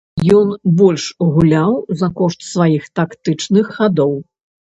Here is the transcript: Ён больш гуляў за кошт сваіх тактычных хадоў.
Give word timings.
Ён 0.37 0.47
больш 0.79 1.03
гуляў 1.35 1.73
за 1.99 2.09
кошт 2.23 2.39
сваіх 2.53 2.89
тактычных 3.01 3.71
хадоў. 3.79 4.17